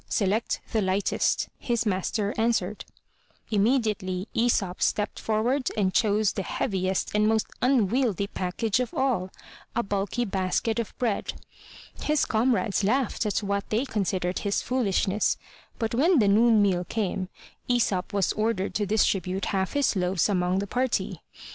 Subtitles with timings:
[0.09, 2.85] Select the lightest," his master answered.
[3.51, 9.29] Immediately Aesop stepped forward and chose the heaviest and most unwieldy package of all,
[9.75, 11.33] a bulky basket of bread.
[12.01, 15.37] His comrades laughed at what they considered his foolishness,
[15.77, 17.29] but when the noon meal came
[17.67, 21.21] Aesop was ordered to distribute half his loaves among the party.